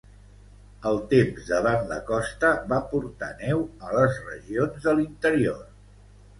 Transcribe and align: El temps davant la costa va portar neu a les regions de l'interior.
El 0.91 0.95
temps 1.11 1.45
davant 1.49 1.85
la 1.91 1.99
costa 2.07 2.51
va 2.73 2.81
portar 2.95 3.31
neu 3.45 3.63
a 3.91 3.95
les 4.01 4.19
regions 4.33 4.85
de 4.91 4.99
l'interior. 4.99 5.65